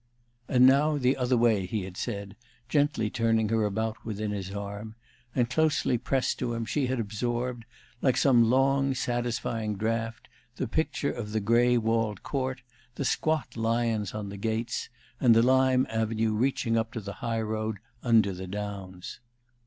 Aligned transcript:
"And 0.47 0.65
now 0.65 0.97
the 0.97 1.15
other 1.15 1.37
way," 1.37 1.67
he 1.67 1.83
had 1.83 1.95
said, 1.95 2.35
gently 2.67 3.11
turning 3.11 3.49
her 3.49 3.65
about 3.65 4.03
within 4.03 4.31
his 4.31 4.49
arm; 4.49 4.95
and 5.35 5.47
closely 5.47 5.99
pressed 5.99 6.39
to 6.39 6.55
him, 6.55 6.65
she 6.65 6.87
had 6.87 6.99
absorbed, 6.99 7.65
like 8.01 8.17
some 8.17 8.49
long, 8.49 8.95
satisfying 8.95 9.75
draft, 9.75 10.27
the 10.55 10.67
picture 10.67 11.11
of 11.11 11.33
the 11.33 11.39
gray 11.39 11.77
walled 11.77 12.23
court, 12.23 12.63
the 12.95 13.05
squat 13.05 13.55
lions 13.55 14.15
on 14.15 14.29
the 14.29 14.37
gates, 14.37 14.89
and 15.19 15.35
the 15.35 15.43
lime 15.43 15.85
avenue 15.87 16.33
reaching 16.33 16.79
up 16.79 16.91
to 16.93 16.99
the 16.99 17.13
highroad 17.21 17.77
under 18.01 18.33
the 18.33 18.47
downs. 18.47 19.19